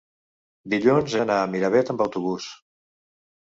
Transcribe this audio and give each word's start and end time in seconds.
dilluns 0.73 1.13
he 1.17 1.19
d'anar 1.23 1.35
a 1.41 1.51
Miravet 1.51 1.93
amb 1.95 2.03
autobús. 2.07 2.49